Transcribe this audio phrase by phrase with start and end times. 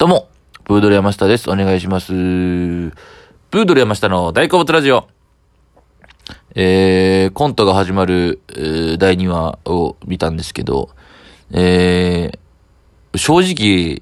[0.00, 0.30] どうも、
[0.64, 1.50] プードル山下です。
[1.50, 2.06] お願いします。
[2.06, 2.94] プー
[3.66, 5.06] ドル山下の大好物ラジオ。
[6.54, 10.88] えー、コントが始まる、えー第2話を見たんですけど、
[11.50, 13.98] えー、正直、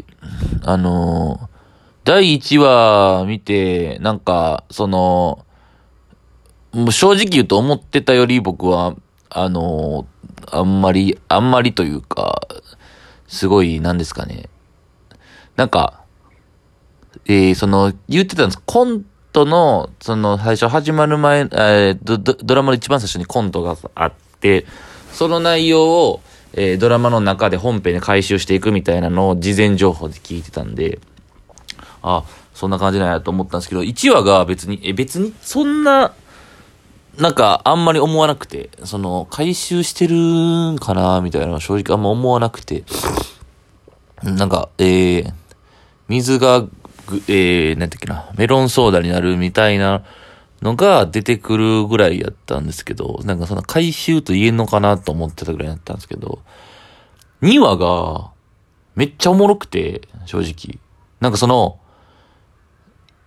[0.63, 1.51] あの
[2.05, 5.45] 第1話見て、なんか、その、
[6.71, 8.95] もう正直言うと思ってたより僕は、
[9.31, 10.07] あの
[10.47, 12.41] あんまり、あんまりというか、
[13.27, 14.49] すごい、なんですかね。
[15.59, 16.05] なんか、
[17.27, 18.63] えー、その、言ってたんです。
[18.65, 24.67] コントの、その、最初始まる前、えードドラマの一番最初にコントがあって、
[25.13, 26.21] その内容を、
[26.53, 31.01] えードラマの中で本編で回収していくみたいなのを事前情報で聞いてたんで、
[32.03, 32.23] あ、
[32.55, 36.13] そんな感じなんやと思ったんですけど、1話が別に、え、別に、そんな、
[37.17, 42.85] なんか、あんまり思わなくて、その、回収してるんかなみたいなのは正直あんま思わなくて、
[44.23, 45.33] なんか、えー、
[46.09, 50.05] 水がぐ、えー、なんていうっけな、メロンソーダになるみたいな
[50.63, 56.41] のが出てくるぐらいやったんですけど、なんかその回収と言えんのかなと思ってたぐらいだったんですけど、
[57.43, 58.31] 2話が
[58.95, 60.81] めっちゃおもろくて、正直。
[61.21, 61.79] なんかその、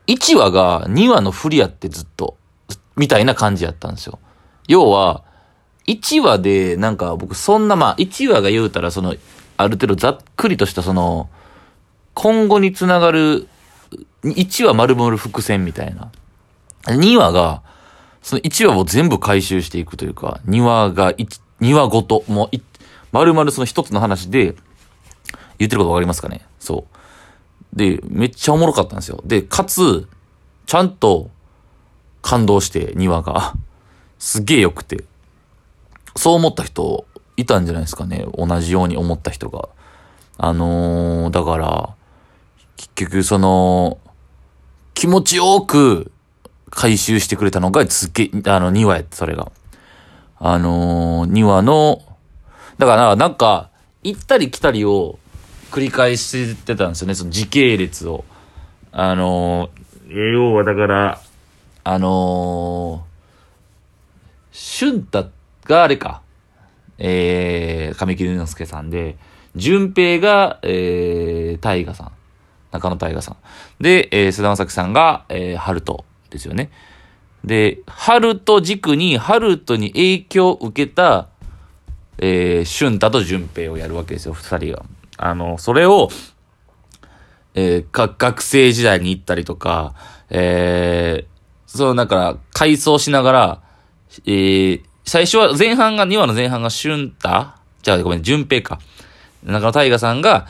[0.07, 2.37] 1話が2話の振りやってずっと、
[2.97, 4.19] みたいな感じやったんですよ。
[4.67, 5.23] 要は、
[5.87, 9.15] 1話で、なんか僕そんな、まあ、1話が言うたら、その、
[9.57, 11.29] ある程度ざっくりとしたその、
[12.13, 13.47] 今後につながる、
[14.23, 16.11] 1話丸々伏線みたいな。
[16.85, 17.63] 2話が、
[18.21, 22.57] その1話を全部回収していくというか、2話が、2話ごと、もう、
[23.11, 24.55] 丸々その一つの話で、
[25.59, 26.45] 言ってることわかりますかね？
[26.59, 26.85] そ
[27.73, 27.77] う。
[27.77, 29.21] で、めっちゃおもろかったんですよ。
[29.25, 30.07] で、かつ、
[30.65, 31.29] ちゃんと
[32.21, 33.53] 感動して、2話が。
[34.17, 35.03] すげえ良くて。
[36.15, 37.05] そう思った人、
[37.37, 38.25] いたんじゃないですかね？
[38.37, 39.69] 同じように思った人が。
[40.37, 41.95] あのー、だから、
[42.95, 43.97] 局その、
[44.93, 46.11] 気持ちよく
[46.69, 49.51] 回収してくれたのがすっげえ、あの、2話やって、それが。
[50.39, 52.01] あのー、2話の、
[52.77, 53.69] だからなんか、
[54.03, 55.19] 行ったり来たりを
[55.71, 58.25] 繰り返してたんですよね、その時系列を。
[58.91, 61.21] あのー、要はだから、
[61.83, 65.29] あのー、俊太
[65.65, 66.21] があれか、
[66.97, 69.17] えー、神木隆之介さんで、
[69.55, 72.11] 淳平が、えー、大河さん。
[72.71, 73.37] 中野大河さん。
[73.83, 76.71] で、えー、菅田将暉さんが、えー、春人ですよね。
[77.43, 81.27] で、春人軸に、春人に影響を受けた、
[82.17, 84.83] えー、俊太と淳平をやるわけですよ、二人が。
[85.17, 86.09] あの、それを、
[87.53, 89.93] えー、か、学生時代に行ったりとか、
[90.29, 93.61] えー、そう、だから、回想しながら、
[94.25, 97.55] えー、最初は、前半が、2話の前半が俊太？
[97.81, 98.79] じゃあ、ごめん、淳平か。
[99.43, 100.47] 中野大河さんが、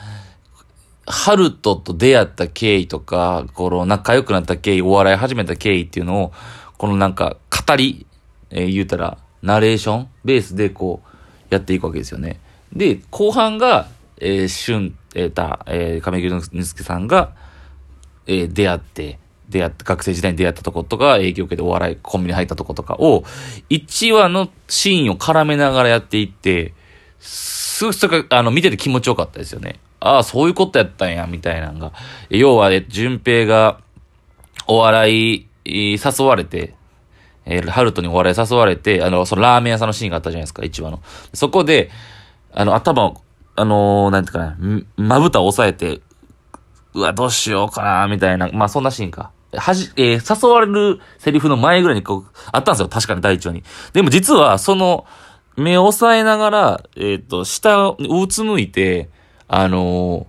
[1.06, 6.32] ハルトと出会った経緯とか、この仲良くなった経緯、お笑い始めた経緯っていうのを、
[6.78, 8.06] このなんか、語り、
[8.50, 12.40] えー言うたら、ナレーションベースでこう、やっていくわけですよね。
[12.72, 17.32] で、後半が、えー、春、えー、た、えー、亀木之助さんが、
[18.26, 23.24] えー出会って、出会った、学生時代に出会ったとことか、影響を受けてお笑い、コンビニ入ったとことかを、
[23.70, 26.74] 1話のシーンを絡めながらやっていって、
[27.18, 29.80] すぐそれが、あの、見てて気持ちよかったですよね。
[30.04, 31.92] ああ、そういうことやったんや、みたいなのが。
[32.28, 33.78] 要は、ね、淳平が、
[34.66, 36.74] お笑い、誘われて、
[37.44, 41.00] えー、ハルトにお笑い誘われて、あの、そのラーメン屋さんのシーンがあったじゃないですか、1話の。
[41.32, 41.90] そこで、
[42.52, 43.22] あの、頭を、
[43.54, 44.56] あのーなんていうかな、
[44.96, 46.00] まぶたを押さえて、
[46.94, 49.30] うわ、どうしようかな、みたいな、まあ、そんなシーンか。
[49.54, 53.62] はじ、えー誘われるセリフの前ぐらいにこう、あったんですよ、確かに第一話に。
[53.92, 55.04] でも実は、その、
[55.56, 59.10] 目を押さえながら、えっ、と、下をうつむいて、
[59.54, 60.26] あの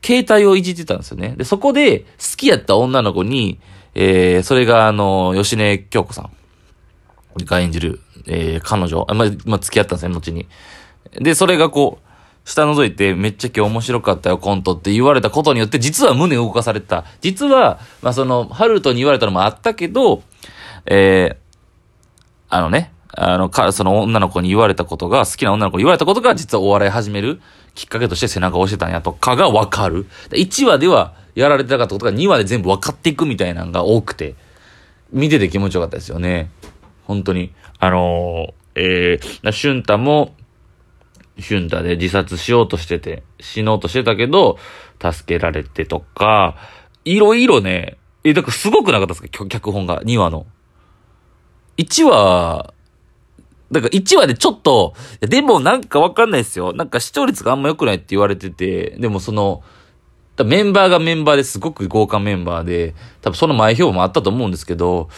[0.00, 1.34] 携帯をいじってたんですよね。
[1.36, 3.58] で、そこで、好きやった女の子に、
[3.96, 6.30] えー、それが、あの吉根京子さん
[7.44, 10.46] が演じる、えー、彼女、あまあ、ま、付き合ったんですね、後に。
[11.20, 17.04] で、それがこう、下覗いて、めっちゃ今日面白かったよ、コントって言われたことによって、実は胸動かされた。
[17.20, 20.22] 実は、まあ、その、ハルトに言われたのもあったけど、
[20.86, 21.36] えー、
[22.48, 27.42] あのね、あの、か、その女の子に言われたことが、好きな女の子に言われたことが、実はお笑い始める
[27.74, 30.06] きっかけとして背中を押してたんやとかがわかる。
[30.30, 34.36] 1話ではやられてなかったことが2話で全部分かっていくみたいなのが多くて、
[35.12, 36.50] 見てて気持ちよかったですよね。
[37.04, 37.52] 本当に。
[37.78, 40.34] あのー、えー、シュンタも、
[41.38, 44.58] シュンタで自殺しようとしてて、死のうとしてたけど、
[44.98, 46.56] 助けられてとか、
[47.04, 49.28] いろいろね、え、だからすごくなかったですか？
[49.28, 50.46] 脚脚本が、2話の。
[51.76, 52.72] 1話、
[53.70, 56.72] だから1話でちょっと、でもなんかわかんないですよ。
[56.72, 59.62] なんか視聴率があんま良くないって言われてて、でもその、
[60.44, 65.08] メンバーがメンバーですごく豪華メンバーで、多分その前評もあったと思うんですけど、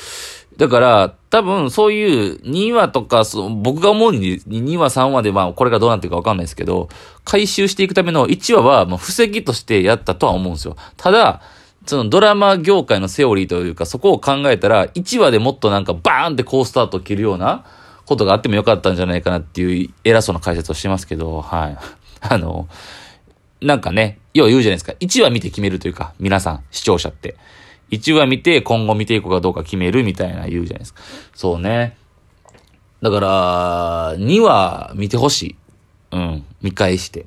[0.56, 6.88] だから、多分そういう2話とか、そ僕が思うに2話3話でまあこれがどうなってるかわかんないですけど、
[7.24, 10.76] 回収していくための1話はもう布石としてやったとは思うんですよ。
[10.96, 11.40] ただ、
[11.86, 17.64] そのドラマ業界のセオリーというかそこを考えたら1話でもっとなんかバーンってコースタートを切るような
[18.12, 21.78] ことがあってもよかったんじゃないかなっていう偉そうな解説をしてますけど、はい。
[22.20, 22.68] あの、
[23.60, 24.92] なんかね、よう言うじゃないですか。
[25.00, 27.36] 1話見て決めるというか、皆さん、視聴者って。
[27.90, 31.02] 1話見て今後見ていくかどうか決めるみたいな言うじゃないですか。
[31.34, 31.96] そうね。
[33.02, 35.56] だから、2話見てほしい。
[36.12, 36.44] うん。
[36.60, 37.26] 見返して。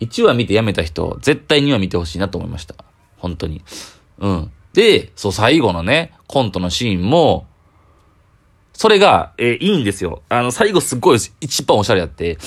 [0.00, 2.74] 1話見てやめた人、絶対2話見てほしいなと思いました。
[3.16, 3.62] 本当に。
[4.18, 4.50] うん。
[4.74, 7.46] で、そう、最後のね、コントのシーンも、
[8.74, 10.22] それが、えー、いいんですよ。
[10.28, 12.38] あの、最後すっごい一番おしゃれやって、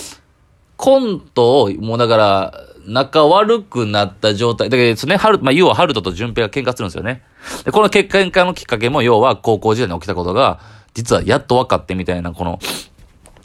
[0.75, 2.53] コントを、もうだから、
[2.85, 4.69] 仲悪くなった状態。
[4.69, 7.23] だけど、ね、ハル、まあ、要はハルトと順平が喧嘩するんですよね。
[7.65, 10.59] で、この喧嘩のきっかけも、要は高校時代に起きたことが、
[10.93, 12.59] 実はやっと分かってみたいな、この、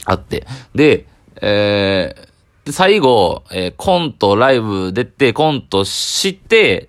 [0.05, 0.46] あって。
[0.75, 1.06] で、
[1.40, 6.88] えー、で、最後、えー、コント、ライブ出て、コントして、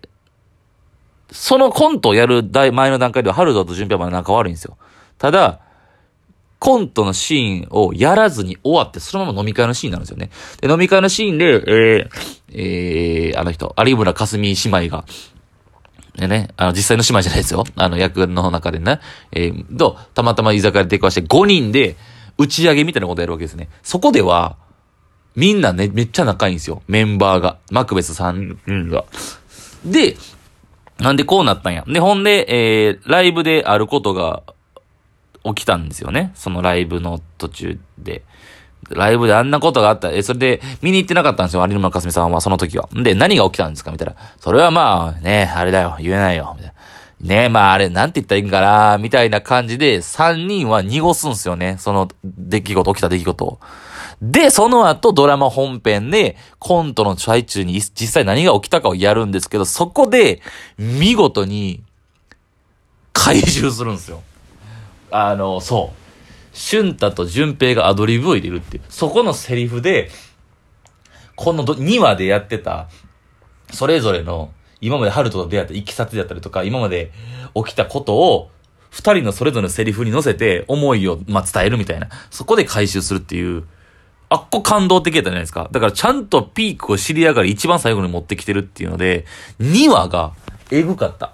[1.32, 4.78] そのコントをやる前の段階では、ハルトと順平はまだ仲悪いんですよ。
[5.18, 5.63] ただ、
[6.64, 10.30] コントのシーンをやらずに終わって、そのまま飲み会のシーンなんですよね。
[10.62, 12.10] で、飲み会のシーンで、えー、
[12.54, 14.56] えー、あの人、有村架純姉
[14.86, 15.04] 妹が、
[16.16, 17.66] でね、あの、実際の姉妹じゃないですよ。
[17.76, 19.02] あの、役の中でね。
[19.34, 21.98] えー、と、たまたま居酒屋で出くわして5人で
[22.38, 23.68] 打ち上げみたいなことやるわけですね。
[23.82, 24.56] そこでは、
[25.36, 26.82] みんなね、めっちゃ仲いいんですよ。
[26.88, 27.58] メンバーが。
[27.72, 29.04] マクベス3人が。
[29.84, 30.16] で、
[30.98, 31.84] なんでこうなったんや。
[31.86, 34.44] で、ほんで、えー、ライブであることが
[35.44, 36.32] 起きたんですよね。
[36.36, 38.24] そのライブの途中で。
[38.90, 40.12] ライブであんなことがあった。
[40.12, 41.62] え、それで見に行ってなかったんですよ。
[41.66, 42.90] 有沼かすみさんは、その時は。
[42.94, 44.16] んで、何が起きたんですかみたいな。
[44.40, 45.96] それはまあ、ね、あれだよ。
[46.00, 46.54] 言えないよ。
[46.58, 46.74] みたいな。
[47.24, 51.78] ねまああれ、なんて言ったらいいんかなみたいな感じで、3人は濁すんすよね。
[51.80, 53.60] その出来事、起きた出来事を。
[54.22, 60.42] で、その後ドラマ本編でコントの最中に実際何が起きたかをやるんですけど、そこで
[60.78, 61.82] 見事に
[63.14, 64.22] 回収するんですよ。
[65.16, 66.58] あの、そう。
[66.58, 68.84] 俊太と淳平がアドリブを入れるっていう。
[68.90, 70.10] そこのセリフで、
[71.36, 72.90] この2話でやってた、
[73.72, 74.52] それぞれの、
[74.82, 77.12] 今まで春と出会ったいきさつだったりとか、今まで
[77.54, 78.50] 起きたことを、
[78.90, 82.10] 二人のそれぞれのセリフに乗せて、思いを、まあ、伝えるみたいな。
[82.32, 83.66] そこで回収するっていう、
[84.30, 85.70] あっこ感動的やったじゃないですか。
[85.72, 89.26] だからちゃんとピークを知り上がり一番最後に持ってきてるっていうので、
[89.60, 90.34] 2話が
[90.72, 91.28] エグかった。
[91.28, 91.32] っ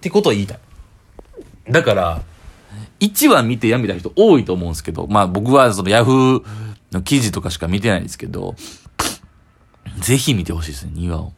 [0.00, 0.58] てことを言いたい。
[1.70, 2.22] だから、
[3.04, 6.44] 1話見てやめた人多いと思うんですけど、まあ僕はそのヤフー
[6.92, 8.54] の記事とかしか見てないですけど、
[9.98, 11.32] ぜひ見てほしいですね、2話を。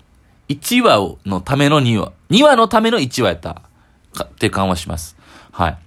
[0.49, 2.13] 1話のための2話。
[2.31, 3.63] 2話のための1話やった
[4.15, 5.17] かって感はします。
[5.51, 5.79] はい。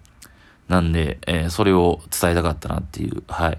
[0.67, 3.57] なんで、えー、それを伝えたかったなっていう、はい。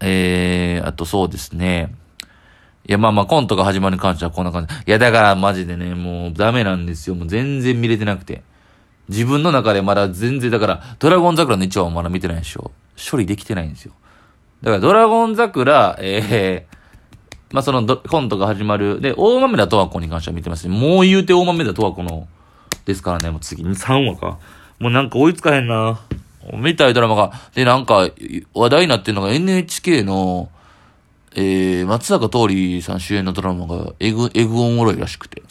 [0.00, 1.94] えー、あとそうですね。
[2.88, 4.74] いや、まあまあ、コントが始まるに関してはこんな感じ。
[4.74, 7.14] いや、だからマジでね、もうダメなんですよ。
[7.14, 8.42] もう全然見れてなくて。
[9.08, 12.70] 自分の中でまだ全然、だから、ドラゴン桜の1話もまだ見てないでしょ。
[13.10, 13.92] 処理できてないんですよ。
[14.62, 19.00] だから、ドラゴン桜、ええー、まあ、そのコントが始まる。
[19.00, 22.28] で、大豆田十和子に関しては見てますもう言うて大豆田十和子の、
[22.84, 24.38] ですからね、もう次、3話か。
[24.78, 26.00] もうなんか追いつかへんな。
[26.54, 27.32] 見たいドラマが。
[27.54, 28.08] で、なんか、
[28.54, 30.48] 話題になってるのが NHK の、
[31.34, 35.42] えー、松坂桃李さん主演のドラマが、えぐ、えぐおもろいらしくて。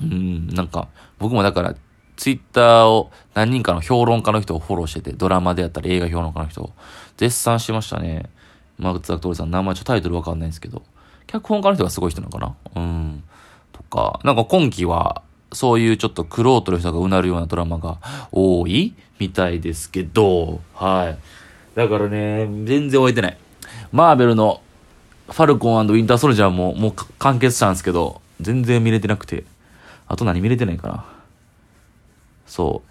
[0.00, 1.74] うん、なんか、僕もだから、
[2.16, 6.72] ツイッターを何人かの評論家の人をフォローしてて、ドラマであったり映画評論家の人を
[7.16, 8.30] 絶賛してましたね。
[8.78, 10.82] 松坂桃李さん、名前ちょっとタイトルわかんないんですけど、
[11.26, 12.54] 脚本家の人がすごい人なのかな？
[12.76, 13.24] うん。
[13.72, 17.98] とか、なんか今期は、そういうちょっとクロートの人がうなるようなドラマが
[18.32, 21.18] 多いみたいですけど、はい。
[21.76, 23.38] だからね、全然終えてない。
[23.92, 24.60] マーベルの
[25.28, 29.44] ファルコンウィンターソルジャーももう完結したんですけど、全然見れてなくて。
[30.06, 31.04] あと何見れてないかな？
[32.46, 32.82] そ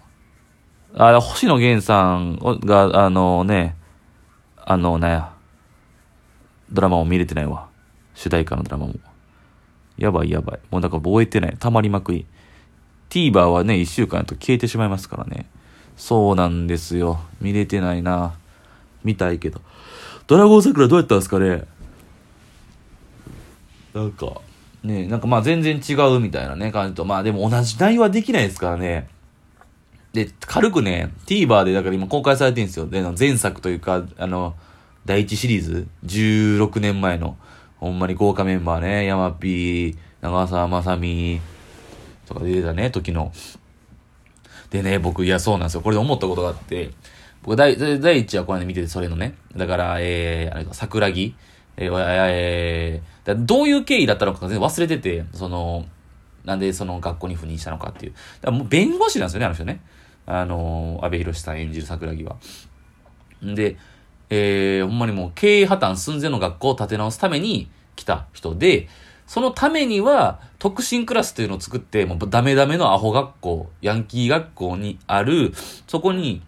[0.94, 1.02] う。
[1.02, 3.76] あ、星野源さんが、あのね、
[4.56, 5.22] あのね、
[6.70, 7.68] ドラマも見れてないわ。
[8.14, 8.94] 主題歌のドラマも。
[9.98, 10.60] やばいやばい。
[10.70, 11.56] もうだから覚えてない。
[11.58, 12.26] たまりまくり。
[13.10, 15.46] TVer はね、一週間と消えてしまいますからね。
[15.96, 17.20] そうなんですよ。
[17.40, 18.34] 見れてないな。
[19.04, 19.60] 見たいけど。
[20.26, 21.64] ドラゴン桜どうやったんですかね
[23.92, 24.40] なんか、
[24.82, 27.04] ねなんかまあ全然違うみたいなね、感じと。
[27.04, 29.08] まあでも同じ内容はできないですからね。
[30.14, 32.86] で、軽くね、TVer でだから今公開されてるんですよ。
[32.86, 34.54] で、前作というか、あの、
[35.04, 37.36] 第一シリーズ ?16 年前の、
[37.78, 41.40] ほんまに豪華メンバーね、ヤマピー、長澤まさみ
[42.26, 43.32] とか出てたね、時の。
[44.70, 45.80] でね、僕、いや、そうなんですよ。
[45.80, 46.90] これで思ったことがあって、
[47.42, 49.34] 僕、第、第一話これで見てて、それのね。
[49.56, 51.34] だから、えー、あれ、桜木
[51.76, 51.92] えー、
[52.30, 55.86] えー、どういう経緯だったのか全然忘れてて、その、
[56.44, 58.12] なんでその学校に赴任したのかっていう。
[58.12, 59.80] だからもう弁護士なんですよね、あの人ね。
[60.26, 62.36] あのー、安部寛さん演じる桜木は。
[63.42, 63.76] で、
[64.30, 68.88] えー、ほんまにもう経営破綻寸前の学校を立て直すために来た人で、
[69.26, 75.54] そのためには、特進クラスっていうのを作って、もうダメダメのアホ学校、ヤンキー学校にある、
[75.86, 76.42] そこに、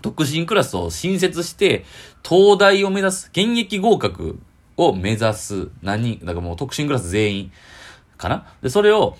[0.00, 1.84] 特進クラスを新設して、
[2.26, 4.38] 東大を目指す、現役合格
[4.78, 7.52] を目指す、何人、だからもう特進クラス全員
[8.16, 8.46] かな？
[8.62, 9.18] で、それを、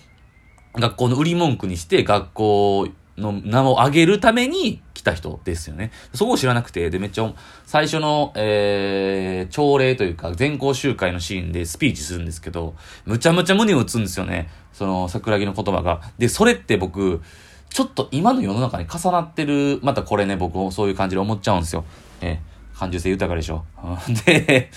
[0.72, 2.88] 学校の売り文句にして、学校
[3.20, 5.92] の名を上げるために来た人ですよね。
[6.14, 7.32] そこを知らなくて、で、めっちゃ、
[7.64, 12.74] 最初の、えー、朝礼というか、全校集会のシーンでスピーチするんですけど、
[13.04, 14.48] むちゃむちゃ胸を打つんですよね。
[14.72, 16.00] その、桜木の言葉が。
[16.18, 17.22] で、それって僕、
[17.70, 21.84] ちょっと今の世の中に重なってる、またこれね、僕もそういう感じで思っちゃうんですよ。
[22.20, 23.64] えー、感受性豊かでしょ。
[24.26, 24.70] で、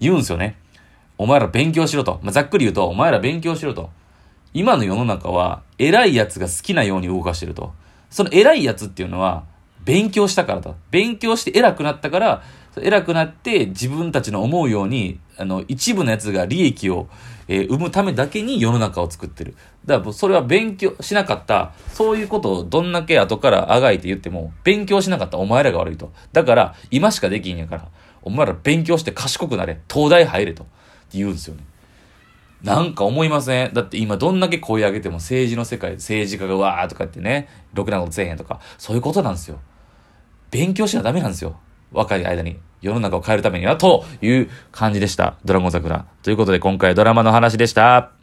[0.00, 0.56] 言うんですよね。
[1.18, 2.18] お前ら勉強しろと。
[2.22, 3.90] まあ、ざっくり言うと、お前ら勉強しろと。
[4.54, 7.72] 今の世の中は、偉い奴が好きなように動かしてると。
[8.10, 9.44] その偉い奴っていうのは、
[9.84, 10.76] 勉強したからと。
[10.90, 12.42] 勉強して偉くなったから、
[12.80, 17.08] 偉くなって自分たちの思うように、あの、一部の奴が利益を、
[17.48, 19.56] えー、生むためだけに世の中を作ってる。
[19.84, 26.12] だから、それは勉強しなかった、そういうことをどんだけ後からあがいて言っても、勉強しなかったお前らが悪いと。
[26.32, 27.88] だから、今しかできんやから、
[28.22, 29.80] お前ら勉強して賢くなれ。
[29.92, 30.64] 東大入れと。
[30.64, 30.66] っ
[31.10, 31.64] て言うんですよね。
[32.62, 33.74] なんか思いません？
[33.74, 39.58] だって今どんだけ声上げても政治の世界、政治家がわーとか言ってね、ろくなことせえへんとか、そういうことなんですよ。
[40.50, 41.56] 勉強しなダメなんですよ。
[41.92, 42.58] 若い間に。
[42.80, 45.36] 世の中を変えるためには、という感じでした。
[45.44, 46.06] ドラゴン桜。
[46.22, 48.21] ということで今回ドラマの話でした。